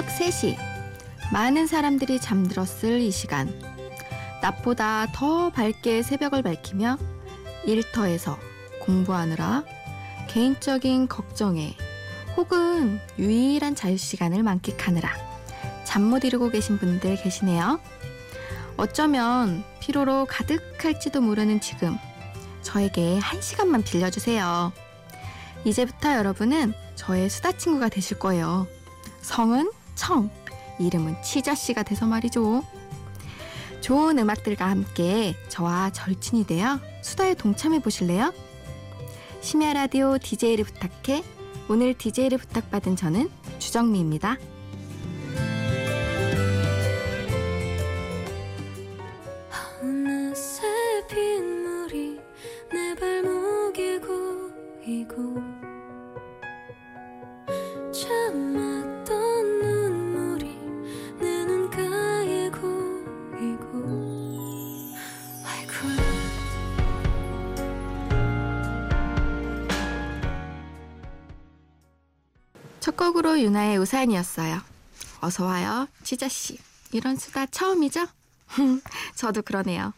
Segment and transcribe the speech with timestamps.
[0.00, 0.56] 새벽 3시.
[1.30, 3.52] 많은 사람들이 잠들었을 이 시간.
[4.40, 6.96] 낮보다 더 밝게 새벽을 밝히며
[7.66, 8.38] 일터에서
[8.80, 9.62] 공부하느라
[10.28, 11.76] 개인적인 걱정에
[12.34, 15.10] 혹은 유일한 자유시간을 만끽하느라
[15.84, 17.78] 잠 못 이루고 계신 분들 계시네요.
[18.78, 21.98] 어쩌면 피로로 가득할지도 모르는 지금
[22.62, 24.72] 저에게 한 시간만 빌려주세요.
[25.64, 28.66] 이제부터 여러분은 저의 수다 친구가 되실 거예요.
[29.20, 30.30] 성은 청,
[30.78, 32.62] 이름은 치자씨가 돼서 말이죠.
[33.80, 38.32] 좋은 음악들과 함께 저와 절친이 되어 수다에 동참해 보실래요?
[39.40, 41.24] 심야 라디오 DJ를 부탁해
[41.68, 44.36] 오늘 DJ를 부탁받은 저는 주정미입니다.
[73.00, 74.60] 첫 곡으로 유나의 우산이었어요.
[75.22, 76.58] 어서 와요, 치자씨.
[76.92, 78.06] 이런 수다 처음이죠?
[79.16, 79.94] 저도 그러네요.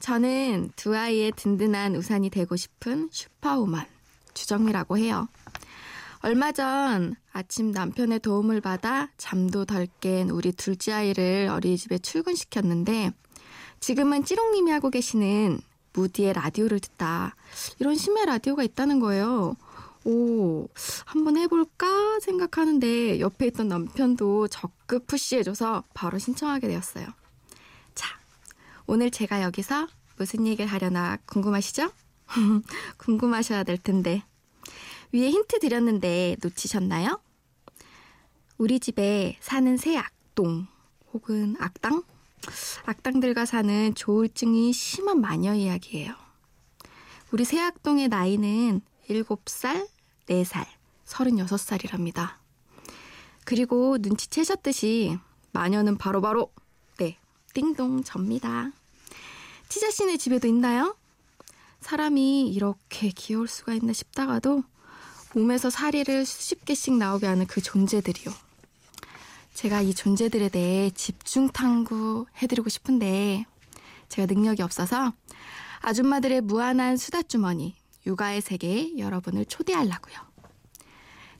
[0.00, 3.84] 저는 두 아이의 든든한 우산이 되고 싶은 슈퍼우먼
[4.32, 5.28] 주정미라고 해요.
[6.20, 13.12] 얼마 전 아침 남편의 도움을 받아 잠도 덜 깬 우리 둘째 아이를 어린이집에 출근시켰는데
[13.80, 15.60] 지금은 찌롱님이 하고 계시는
[15.92, 17.36] 무디의 라디오를 듣다
[17.80, 19.56] 이런 심야 라디오가 있다는 거예요.
[20.04, 20.68] 오,
[21.06, 21.73] 한번 해볼까
[22.44, 27.06] 생각하는데 옆에 있던 남편도 적극 푸시해줘서 바로 신청하게 되었어요.
[27.94, 28.18] 자,
[28.86, 31.90] 오늘 제가 여기서 무슨 얘기를 하려나 궁금하시죠?
[32.98, 34.22] 궁금하셔야 될 텐데.
[35.12, 37.20] 위에 힌트 드렸는데 놓치셨나요?
[38.58, 40.66] 우리 집에 사는 새 악동
[41.12, 42.02] 혹은 악당?
[42.84, 46.14] 악당들과 사는 조울증이 심한 마녀 이야기예요.
[47.30, 49.88] 우리 새 악동의 나이는 7살,
[50.26, 50.66] 4살,
[51.06, 52.36] 36살이랍니다.
[53.44, 55.18] 그리고 눈치채셨듯이
[55.52, 56.52] 마녀는 바로 바로
[56.98, 57.18] 네,
[57.52, 58.70] 띵동 접니다.
[59.68, 60.96] 치자 씨네 집에도 있나요?
[61.80, 64.64] 사람이 이렇게 귀여울 수가 있나 싶다가도
[65.34, 68.32] 몸에서 사리를 수십 개씩 나오게 하는 그 존재들이요.
[69.54, 73.44] 제가 이 존재들에 대해 집중 탐구 해드리고 싶은데
[74.08, 75.12] 제가 능력이 없어서
[75.80, 77.74] 아줌마들의 무한한 수다주머니
[78.06, 80.33] 육아의 세계에 여러분을 초대하려고요.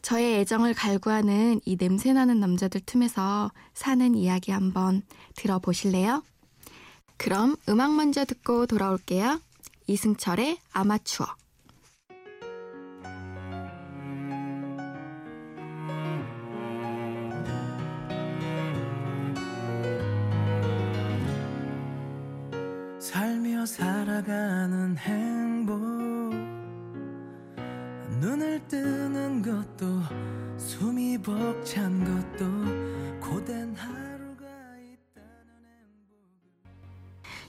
[0.04, 5.00] 저의 애정을 갈구하는 이 냄새나는 남자들 틈에서 사는 이야기 한번
[5.34, 6.22] 들어보실래요?
[7.16, 9.40] 그럼 음악 먼저 듣고 돌아올게요.
[9.86, 11.26] 이승철의 아마추어.
[23.00, 25.93] 살며 살아가는 행복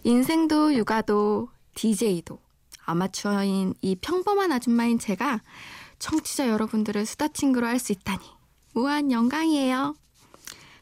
[0.05, 2.39] 인생도 육아도 DJ도
[2.85, 5.41] 아마추어인 이 평범한 아줌마인 제가
[5.97, 8.23] 청취자 여러분들을 수다 친구로 할 수 있다니
[8.73, 9.95] 무한 영광이에요.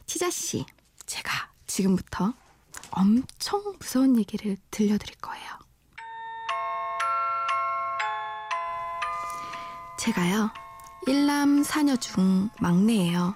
[0.04, 0.66] 치자 씨,
[1.06, 2.34] 제가 지금부터
[2.90, 5.58] 엄청 무서운 얘기를 들려드릴 거예요.
[9.98, 10.50] 제가요,
[11.06, 13.34] 일남 사녀 중 막내예요.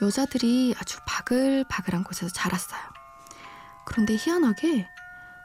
[0.00, 2.91] 여자들이 아주 바글바글한 곳에서 자랐어요.
[3.84, 4.88] 그런데 희한하게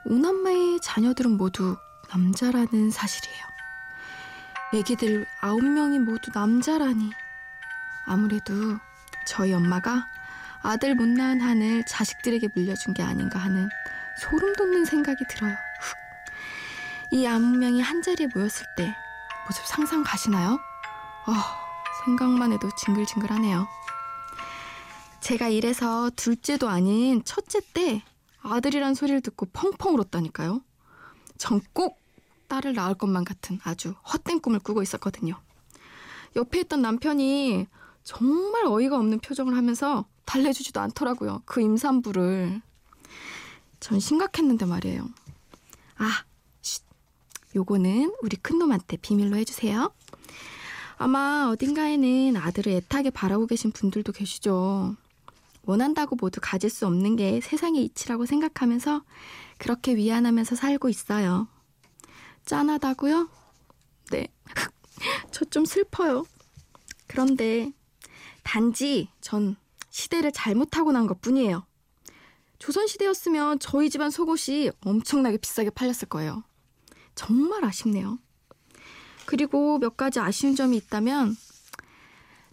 [0.06, 1.78] 오남매의 자녀들은 모두
[2.10, 3.46] 남자라는 사실이에요.
[4.74, 7.12] 애기들 아홉 명이 모두 남자라니.
[8.06, 8.54] 아무래도
[9.26, 10.08] 저희 엄마가
[10.62, 13.70] 아들 못 낳은 한을 자식들에게 물려준 게 아닌가 하는
[14.22, 15.52] 소름 돋는 생각이 들어요.
[15.52, 15.98] 훅.
[17.14, 18.96] 이 아홉 명이 한 자리에 모였을 때
[19.46, 20.60] 모습 상상 가시나요?
[21.26, 21.58] 아,
[22.06, 23.68] 생각만 해도 징글징글하네요.
[25.22, 28.02] 제가 이래서 둘째도 아닌 첫째 때
[28.48, 30.62] 아들이란 소리를 듣고 펑펑 울었다니까요.
[31.38, 32.00] 전 꼭
[32.48, 35.40] 딸을 낳을 것만 같은 아주 헛된 꿈을 꾸고 있었거든요.
[36.36, 37.68] 옆에 있던 남편이
[38.04, 41.42] 정말 어이가 없는 표정을 하면서 달래주지도 않더라고요.
[41.46, 42.62] 그 임산부를.
[43.80, 45.10] 전 심각했는데 말이에요.
[45.98, 46.24] 아,
[46.62, 46.84] 쉿.
[47.56, 49.92] 요거는 우리 큰놈한테 비밀로 해주세요.
[50.98, 54.96] 아마 어딘가에는 아들을 애타게 바라고 계신 분들도 계시죠.
[55.68, 59.04] 원한다고 모두 가질 수 없는 게 세상의 이치라고 생각하면서
[59.58, 61.48] 그렇게 위안하면서 살고 있어요.
[62.46, 63.30] 짠하다고요?
[64.12, 64.28] 네.
[65.32, 66.26] 저 좀 슬퍼요.
[67.08, 67.72] 그런데
[68.44, 69.56] 단지 전
[69.90, 71.66] 시대를 잘못하고 난 것 뿐이에요.
[72.60, 76.44] 조선시대였으면 저희 집안 속옷이 엄청나게 비싸게 팔렸을 거예요.
[77.14, 78.20] 정말 아쉽네요.
[79.26, 81.36] 그리고 몇 가지 아쉬운 점이 있다면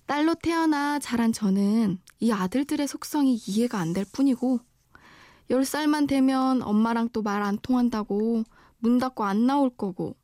[0.07, 4.61] 딸로 태어나 자란 저는 이 아들들의 속성이 이해가 안 될 뿐이고
[5.51, 8.45] 10살만 되면 엄마랑 또 말 안 통한다고
[8.79, 10.17] 문 닫고 안 나올 거고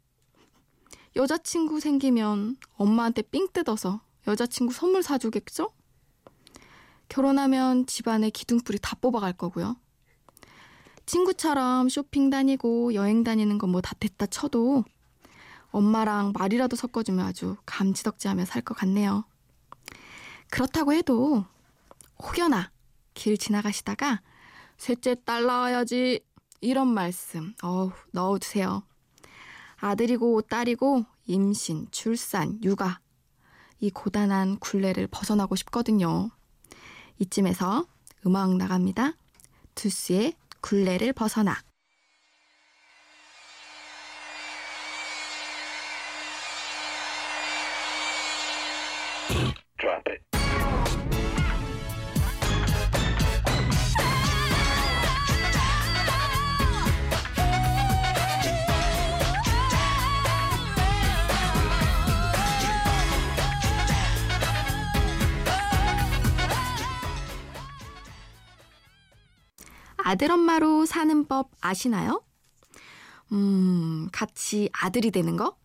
[1.17, 5.73] 여자친구 생기면 엄마한테 삥 뜯어서 여자친구 선물 사주겠죠?
[7.09, 9.77] 결혼하면 집안에 기둥뿌리 다 뽑아갈 거고요.
[11.07, 14.85] 친구처럼 쇼핑 다니고 여행 다니는 건 뭐 다 됐다 쳐도
[15.73, 19.25] 엄마랑 말이라도 섞어주면 아주 감지덕지하며 살 것 같네요.
[20.51, 21.45] 그렇다고 해도
[22.21, 22.71] 혹여나
[23.15, 24.23] 길 지나가시다가
[24.77, 26.21] 셋째 딸 낳아야지
[26.61, 28.83] 이런 말씀 어우 넣어주세요.
[29.77, 33.01] 아들이고 딸이고 임신, 출산, 육아
[33.81, 36.31] 이 고단한 굴레를 벗어나고 싶거든요.
[37.19, 37.87] 이쯤에서
[38.27, 39.15] 음악 나갑니다.
[39.75, 41.57] 두스의 굴레를 벗어나.
[70.11, 72.21] 아들 엄마로 사는 법 아시나요?
[73.31, 75.57] 음, 같이 아들이 되는 거?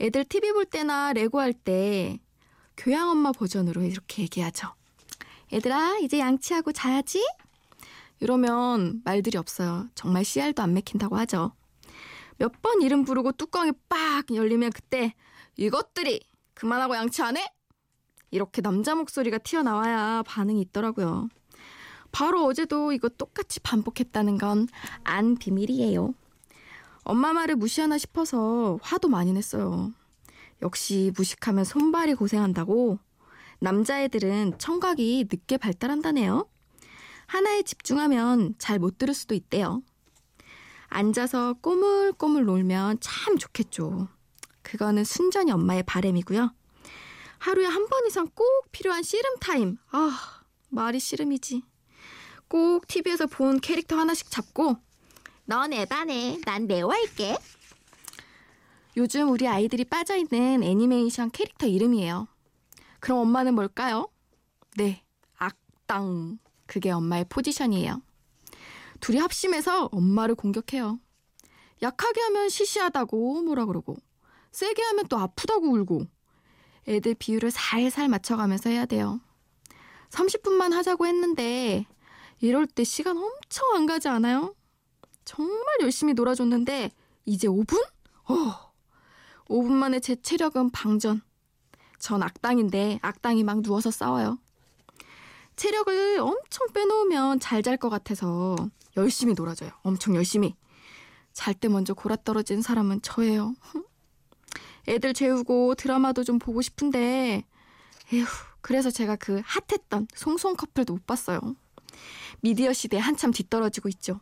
[0.00, 2.18] 애들 TV 볼 때나 레고 할 때
[2.78, 4.68] 교양 엄마 버전으로 이렇게 얘기하죠.
[5.52, 7.22] 얘들아, 이제 양치하고 자야지?
[8.20, 9.86] 이러면 말들이 없어요.
[9.94, 11.52] 정말 씨알도 안 맥힌다고 하죠.
[12.38, 15.12] 몇 번 이름 부르고 뚜껑이 빡 열리면 그때
[15.56, 16.20] 이것들이
[16.54, 17.46] 그만하고 양치 안 해?
[18.30, 21.28] 이렇게 남자 목소리가 튀어나와야 반응이 있더라고요.
[22.16, 24.66] 바로 어제도 이거 똑같이 반복했다는 건
[25.04, 26.14] 안 비밀이에요.
[27.04, 29.92] 엄마 말을 무시하나 싶어서 화도 많이 냈어요.
[30.62, 32.98] 역시 무식하면 손발이 고생한다고
[33.58, 36.48] 남자애들은 청각이 늦게 발달한다네요.
[37.26, 39.82] 하나에 집중하면 잘 못 들을 수도 있대요.
[40.88, 44.08] 앉아서 꼬물꼬물 놀면 참 좋겠죠.
[44.62, 46.50] 그거는 순전히 엄마의 바램이고요.
[47.40, 49.76] 하루에 한 번 이상 꼭 필요한 씨름 타임.
[49.90, 50.18] 아,
[50.70, 51.62] 말이 씨름이지.
[52.48, 54.76] 꼭 TV에서 본 캐릭터 하나씩 잡고
[55.44, 57.38] 넌 에바네, 난 네오할게.
[58.96, 62.26] 요즘 우리 아이들이 빠져있는 애니메이션 캐릭터 이름이에요.
[63.00, 64.08] 그럼 엄마는 뭘까요?
[64.76, 65.04] 네,
[65.36, 66.38] 악당.
[66.66, 68.02] 그게 엄마의 포지션이에요.
[69.00, 70.98] 둘이 합심해서 엄마를 공격해요.
[71.82, 73.96] 약하게 하면 시시하다고 뭐라 그러고
[74.50, 76.06] 세게 하면 또 아프다고 울고
[76.88, 79.20] 애들 비율을 살살 맞춰가면서 해야 돼요.
[80.10, 81.84] 30분만 하자고 했는데
[82.40, 84.54] 이럴 때 시간 엄청 안 가지 않아요?
[85.24, 86.90] 정말 열심히 놀아줬는데
[87.24, 87.82] 이제 5분?
[88.28, 88.72] 어,
[89.48, 91.22] 5분 만에 제 체력은 방전.
[91.98, 94.38] 전 악당인데 악당이 막 누워서 싸워요.
[95.56, 98.54] 체력을 엄청 빼놓으면 잘 잘 것 같아서
[98.96, 99.70] 열심히 놀아줘요.
[99.82, 100.54] 엄청 열심히.
[101.32, 103.54] 잘 때 먼저 골아떨어진 사람은 저예요.
[104.88, 107.44] 애들 재우고 드라마도 좀 보고 싶은데
[108.12, 108.24] 에휴
[108.60, 111.40] 그래서 제가 그 핫했던 송송 커플도 못 봤어요.
[112.40, 114.20] 미디어 시대에 한참 뒤떨어지고 있죠.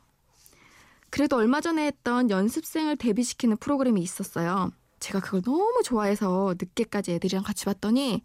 [1.10, 4.72] 그래도 얼마 전에 했던 연습생을 데뷔시키는 프로그램이 있었어요.
[4.98, 8.22] 제가 그걸 너무 좋아해서 늦게까지 애들이랑 같이 봤더니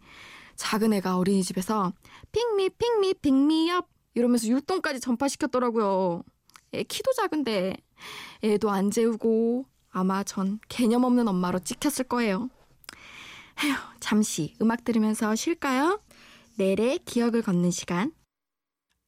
[0.56, 1.92] 작은 애가 어린이집에서
[2.32, 6.22] 핑미 핑미 핑미업 이러면서 율동까지 전파시켰더라고요.
[6.74, 7.76] 애 키도 작은데
[8.42, 12.48] 애도 안 재우고 아마 전 개념 없는 엄마로 찍혔을 거예요.
[13.64, 16.00] 에휴, 잠시 음악 들으면서 쉴까요?
[16.56, 18.12] 내래 기억을 걷는 시간.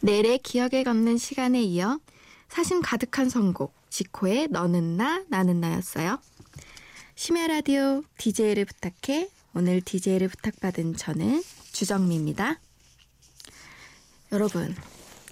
[0.00, 2.00] 내래 기억에 걷는 시간에 이어
[2.48, 6.18] 사심 가득한 선곡 지코의 너는 나 나는 나였어요.
[7.16, 9.28] 심야 라디오 DJ를 부탁해.
[9.54, 12.60] 오늘 DJ를 부탁받은 저는 주정미입니다.
[14.32, 14.74] 여러분,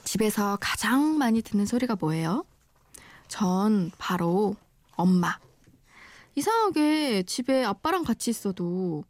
[0.04, 2.44] 집에서 가장 많이 듣는 소리가 뭐예요?
[3.28, 4.54] 전 바로
[4.96, 5.38] 엄마.
[6.34, 9.04] 이상하게 집에 아빠랑 같이 있어도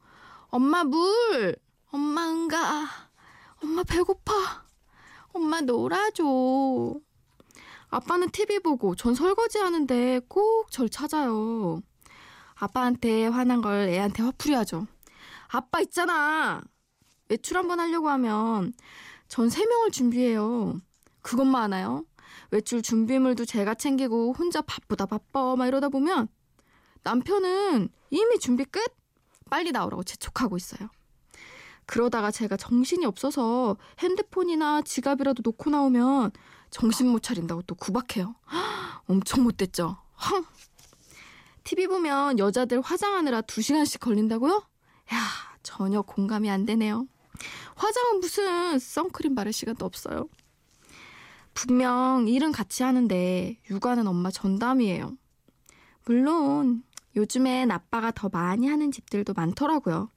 [0.48, 1.56] 엄마 물,
[1.90, 2.86] 엄마 응가,
[3.62, 4.64] 엄마 배고파,
[5.32, 6.24] 엄마 놀아줘.
[7.88, 11.80] 아빠는 TV 보고 전 설거지 하는데 꼭 절 찾아요.
[12.54, 14.86] 아빠한테 화난 걸 애한테 화풀이 하죠.
[15.48, 16.60] 아빠 있잖아.
[17.28, 18.72] 외출 한번 하려고 하면
[19.35, 20.81] 전세 명을 준비해요.
[21.21, 22.05] 그것만 하나요?
[22.53, 26.29] 외출 준비물도 제가 챙기고 혼자 바쁘다 바빠 막 이러다 보면
[27.03, 28.81] 남편은 이미 준비 끝?
[29.50, 30.88] 빨리 나오라고 재촉하고 있어요.
[31.85, 36.31] 그러다가 제가 정신이 없어서 핸드폰이나 지갑이라도 놓고 나오면
[36.71, 38.37] 정신 못 차린다고 또 구박해요.
[39.09, 39.97] 엄청 못됐죠?
[40.31, 40.45] 헝!
[41.64, 44.64] TV 보면 여자들 화장하느라 2시간씩 걸린다고요?
[45.12, 45.19] 야,
[45.64, 47.09] 전혀 공감이 안 되네요.
[47.76, 50.29] 화장은 무슨 선크림 바를 시간도 없어요.
[51.55, 55.17] 분명 일은 같이 하는데 육아는 엄마 전담이에요.
[56.05, 56.83] 물론
[57.17, 60.11] 요즘엔 아빠가 더 많이 하는 집들도 많더라고요.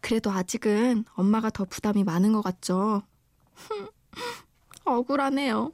[0.00, 3.02] 그래도 아직은 엄마가 더 부담이 많은 것 같죠?
[4.84, 5.72] 억울하네요.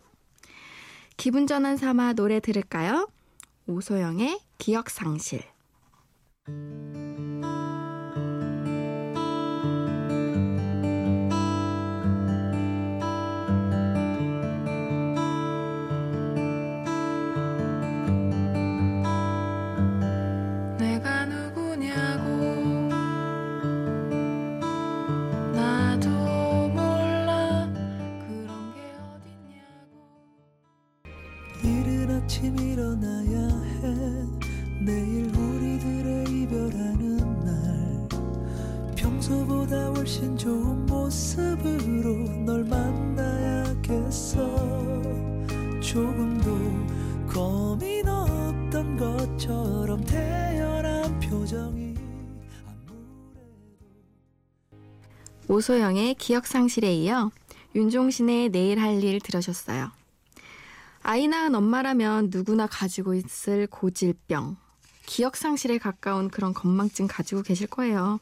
[1.17, 3.09] 기분 전환 삼아 노래 들을까요?
[3.67, 5.43] 오소영의 기억상실.
[55.49, 57.31] 오소영의 기억상실에 이어
[57.75, 59.91] 윤종신의 내일 할 일 들으셨어요.
[61.03, 64.57] 아이 낳은 엄마라면 누구나 가지고 있을 고질병,
[65.05, 68.19] 기억상실에 가까운 그런 건망증 가지고 계실 거예요.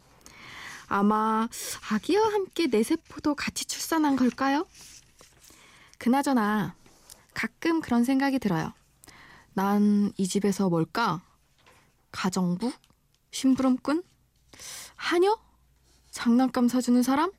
[0.86, 1.48] 아마
[1.90, 4.66] 아기와 함께 내 세포도 같이 출산한 걸까요?
[5.98, 6.74] 그나저나
[7.32, 8.72] 가끔 그런 생각이 들어요.
[9.54, 11.22] 난 이 집에서 뭘까?
[12.12, 12.70] 가정부?
[13.30, 14.02] 심부름꾼?
[14.96, 15.38] 하녀?
[16.18, 17.32] 장난감 사주는 사람?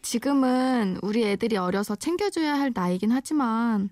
[0.00, 3.90] 지금은 우리 애들이 어려서 챙겨줘야 할 나이긴 하지만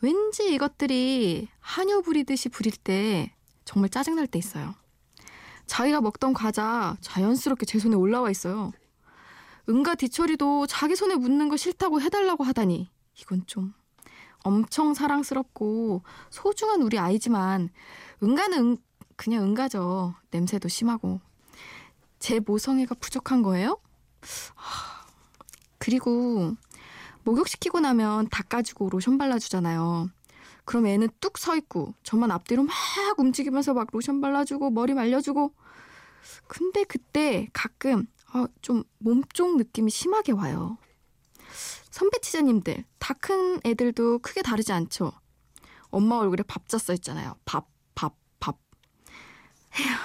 [0.00, 3.32] 왠지 이것들이 하녀 부리듯이 부릴 때
[3.64, 4.74] 정말 짜증날 때 있어요.
[5.66, 8.72] 자기가 먹던 과자 자연스럽게 제 손에 올라와 있어요.
[9.68, 12.90] 은가 뒤처리도 자기 손에 묻는 거 싫다고 해달라고 하다니
[13.20, 13.74] 이건 좀
[14.42, 17.68] 엄청 사랑스럽고 소중한 우리 아이지만
[18.24, 18.76] 은가는 은-
[19.14, 20.14] 그냥 은가죠.
[20.32, 21.20] 냄새도 심하고
[22.18, 23.78] 제 모성애가 부족한 거예요?
[24.54, 25.06] 하,
[25.78, 26.54] 그리고
[27.24, 30.10] 목욕시키고 나면 닦아주고 로션 발라주잖아요.
[30.64, 32.74] 그럼 애는 뚝 서 있고 저만 앞뒤로 막
[33.18, 35.52] 움직이면서 막 로션 발라주고 머리 말려주고
[36.46, 40.76] 근데 그때 가끔 아, 좀 몸쪽 느낌이 심하게 와요.
[41.90, 45.12] 선배 치자님들 다 큰 애들도 크게 다르지 않죠.
[45.90, 47.34] 엄마 얼굴에 밥자 써 있잖아요.
[47.44, 47.66] 밥.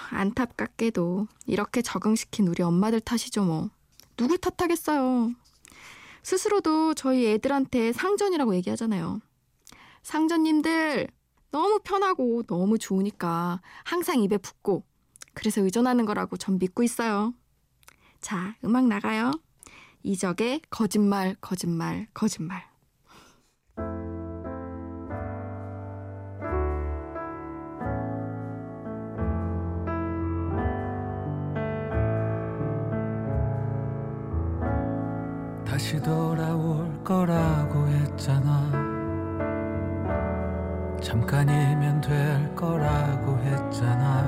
[0.10, 3.70] 안타깝게도 이렇게 적응시킨 우리 엄마들 탓이죠 뭐.
[4.18, 5.32] 누굴 탓하겠어요.
[6.22, 9.20] 스스로도 저희 애들한테 상전이라고 얘기하잖아요.
[10.04, 11.08] 상전님들
[11.52, 14.84] 너무 편하고 너무 좋으니까 항상 입에 붙고
[15.34, 17.34] 그래서 의존하는 거라고 전 믿고 있어요.
[18.22, 19.32] 자, 음악 나가요.
[20.04, 22.73] 이적의 거짓말, 거짓말, 거짓말.
[35.74, 38.70] 다시 돌아올 거라고 했잖아.
[41.02, 44.24] 잠깐이면 될 거라고 했잖아.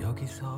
[0.00, 0.57] 여기 서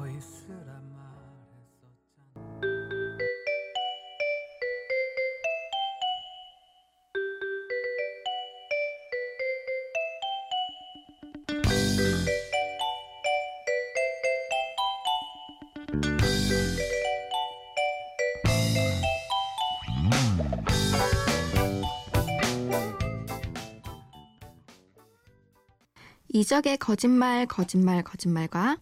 [26.32, 28.76] 이적의 거짓말, 거짓말, 거짓말과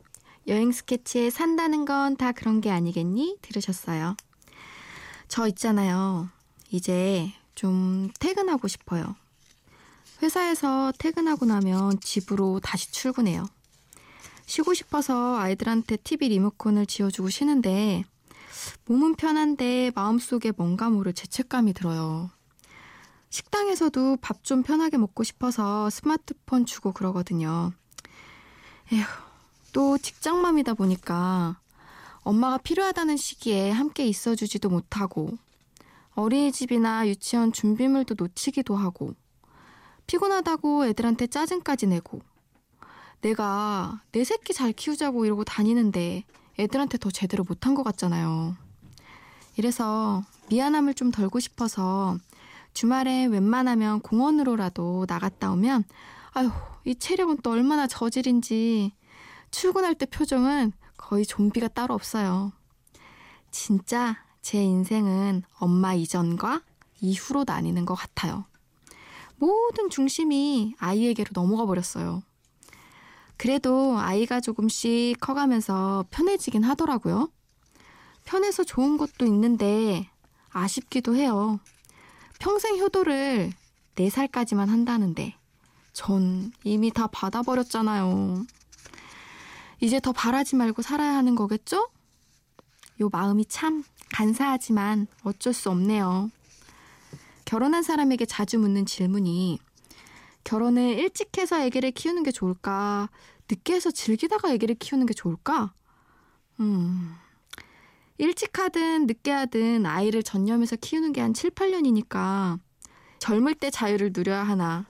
[0.48, 3.36] 여행 스케치에 산다는 건 다 그런 게 아니겠니?
[3.42, 4.16] 들으셨어요.
[5.28, 6.28] 저 있잖아요.
[6.70, 9.14] 이제 좀 퇴근하고 싶어요.
[10.22, 13.46] 회사에서 퇴근하고 나면 집으로 다시 출근해요.
[14.46, 18.04] 쉬고 싶어서 아이들한테 TV 리모컨을 지어주고 쉬는데
[18.86, 22.30] 몸은 편한데 마음속에 뭔가 모를 죄책감이 들어요.
[23.30, 27.72] 식당에서도 밥 좀 편하게 먹고 싶어서 스마트폰 주고 그러거든요.
[28.92, 29.02] 에휴,
[29.72, 31.60] 또 직장맘이다 보니까
[32.22, 35.36] 엄마가 필요하다는 시기에 함께 있어주지도 못하고
[36.14, 39.14] 어린이집이나 유치원 준비물도 놓치기도 하고
[40.06, 42.20] 피곤하다고 애들한테 짜증까지 내고
[43.20, 46.24] 내가 내 새끼 잘 키우자고 이러고 다니는데
[46.58, 48.56] 애들한테 더 제대로 못한 것 같잖아요.
[49.56, 52.16] 이래서 미안함을 좀 덜고 싶어서
[52.78, 55.82] 주말에 웬만하면 공원으로라도 나갔다 오면
[56.32, 56.48] 아휴
[56.84, 58.92] 이 체력은 또 얼마나 저질인지
[59.50, 62.52] 출근할 때 표정은 거의 좀비가 따로 없어요.
[63.50, 66.62] 진짜 제 인생은 엄마 이전과
[67.00, 68.44] 이후로 나뉘는 것 같아요.
[69.38, 72.22] 모든 중심이 아이에게로 넘어가 버렸어요.
[73.36, 77.28] 그래도 아이가 조금씩 커가면서 편해지긴 하더라고요.
[78.24, 80.08] 편해서 좋은 것도 있는데
[80.50, 81.58] 아쉽기도 해요.
[82.38, 83.52] 평생 효도를
[83.96, 85.34] 4살까지만 한다는데
[85.92, 88.44] 전 이미 다 받아버렸잖아요.
[89.80, 91.88] 이제 더 바라지 말고 살아야 하는 거겠죠?
[93.00, 96.30] 요 마음이 참 간사하지만 어쩔 수 없네요.
[97.44, 99.58] 결혼한 사람에게 자주 묻는 질문이
[100.44, 103.08] 결혼을 일찍 해서 아기를 키우는 게 좋을까?
[103.50, 105.72] 늦게 해서 즐기다가 아기를 키우는 게 좋을까?
[106.60, 107.14] 음.
[108.18, 112.58] 일찍 하든 늦게 하든 아이를 전념해서 키우는 게 한 7, 8년이니까
[113.20, 114.86] 젊을 때 자유를 누려야 하나,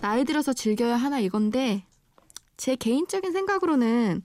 [0.00, 1.84] 나이 들어서 즐겨야 하나 이건데
[2.56, 4.22] 제 개인적인 생각으로는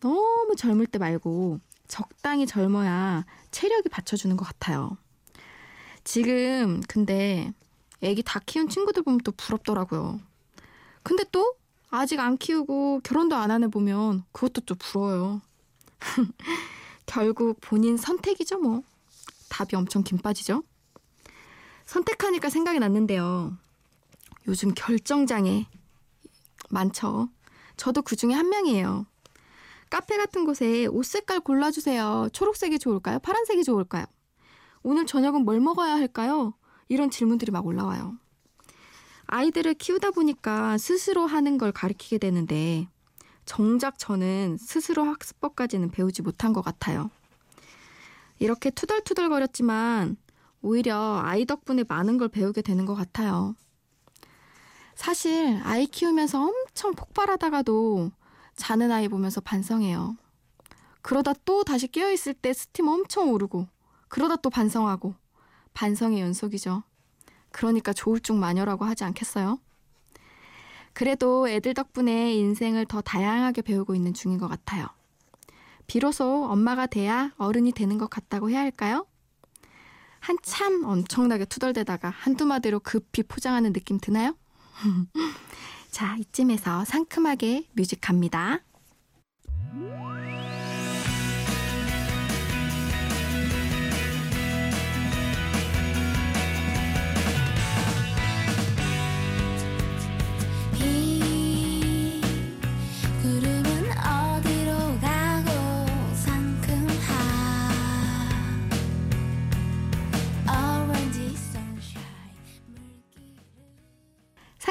[0.00, 4.96] 너무 젊을 때 말고 적당히 젊어야 체력이 받쳐주는 것 같아요.
[6.04, 7.52] 지금 근데
[8.00, 10.20] 애기 다 키운 친구들 보면 또 부럽더라고요.
[11.02, 11.54] 근데 또
[11.90, 15.42] 아직 안 키우고 결혼도 안 하는 보면 그것도 좀 부러워요.
[17.10, 18.82] 결국 본인 선택이죠, 뭐.
[19.48, 20.62] 답이 엄청 긴 빠지죠?
[21.84, 23.56] 선택하니까 생각이 났는데요.
[24.46, 25.66] 요즘 결정장애
[26.70, 27.28] 많죠.
[27.76, 29.06] 저도 그 중에 한 명이에요.
[29.90, 32.28] 카페 같은 곳에 옷 색깔 골라주세요.
[32.32, 33.18] 초록색이 좋을까요?
[33.18, 34.04] 파란색이 좋을까요?
[34.84, 36.54] 오늘 저녁은 뭘 먹어야 할까요?
[36.88, 38.16] 이런 질문들이 막 올라와요.
[39.26, 42.86] 아이들을 키우다 보니까 스스로 하는 걸 가르치게 되는데
[43.50, 47.10] 정작 저는 스스로 학습법까지는 배우지 못한 것 같아요.
[48.38, 50.16] 이렇게 투덜투덜거렸지만
[50.62, 53.56] 오히려 아이 덕분에 많은 걸 배우게 되는 것 같아요.
[54.94, 58.12] 사실 아이 키우면서 엄청 폭발하다가도
[58.54, 60.16] 자는 아이 보면서 반성해요.
[61.02, 63.66] 그러다 또 다시 깨어있을 때 스팀 엄청 오르고
[64.06, 65.16] 그러다 또 반성하고
[65.74, 66.84] 반성의 연속이죠.
[67.50, 69.58] 그러니까 좋을 중 마녀라고 하지 않겠어요?
[71.00, 74.86] 그래도 애들 덕분에 인생을 더 다양하게 배우고 있는 중인 것 같아요.
[75.86, 79.06] 비로소 엄마가 돼야 어른이 되는 것 같다고 해야 할까요?
[80.18, 84.36] 한참 엄청나게 투덜대다가 한두 마디로 급히 포장하는 느낌 드나요?
[85.90, 88.60] 자, 이쯤에서 상큼하게 뮤직 갑니다.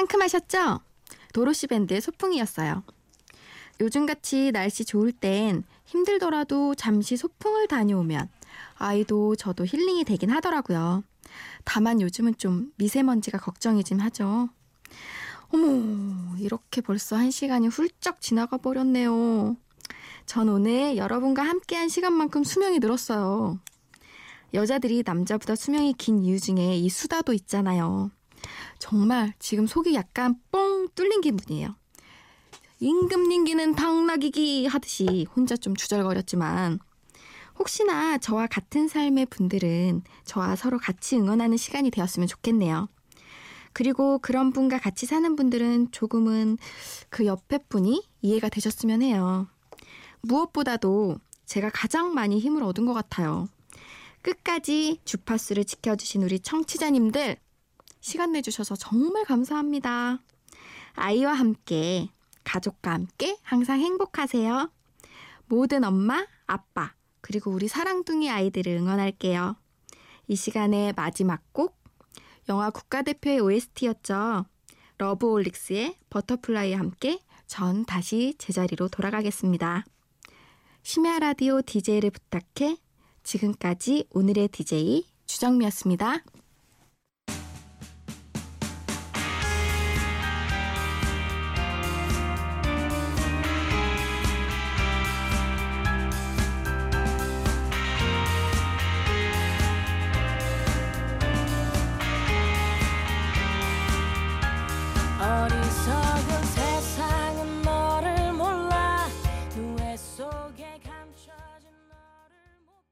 [0.00, 0.80] 상큼하셨죠?
[1.32, 2.82] 도로시 밴드의 소풍이었어요.
[3.80, 8.28] 요즘같이 날씨 좋을 땐 힘들더라도 잠시 소풍을 다녀오면
[8.76, 11.02] 아이도 저도 힐링이 되긴 하더라고요.
[11.64, 14.48] 다만 요즘은 좀 미세먼지가 걱정이긴 하죠.
[15.52, 19.56] 어머, 이렇게 벌써 한 시간이 훌쩍 지나가 버렸네요.
[20.26, 23.58] 전 오늘 여러분과 함께한 시간만큼 수명이 늘었어요.
[24.54, 28.10] 여자들이 남자보다 수명이 긴 이유 중에 이 수다도 있잖아요.
[28.78, 31.74] 정말 지금 속이 약간 뻥 뚫린 기분이에요.
[32.78, 36.78] 임금님기는 당나귀기 하듯이 혼자 좀 주절거렸지만
[37.58, 42.88] 혹시나 저와 같은 삶의 분들은 저와 서로 같이 응원하는 시간이 되었으면 좋겠네요.
[43.72, 46.58] 그리고 그런 분과 같이 사는 분들은 조금은
[47.08, 49.46] 그 옆에 분이 이해가 되셨으면 해요.
[50.22, 53.48] 무엇보다도 제가 가장 많이 힘을 얻은 것 같아요.
[54.22, 57.36] 끝까지 주파수를 지켜주신 우리 청취자님들
[58.00, 60.20] 시간 내주셔서 정말 감사합니다.
[60.94, 62.08] 아이와 함께,
[62.44, 64.70] 가족과 함께 항상 행복하세요.
[65.46, 69.56] 모든 엄마, 아빠, 그리고 우리 사랑둥이 아이들을 응원할게요.
[70.28, 71.79] 이 시간의 마지막 곡
[72.48, 74.46] 영화 국가대표의 OST였죠.
[74.98, 79.84] 러브홀릭스의 Butterfly와 함께 전 다시 제자리로 돌아가겠습니다.
[80.82, 82.76] 심야 라디오 DJ를 부탁해
[83.22, 86.24] 지금까지 오늘의 DJ 주정미였습니다.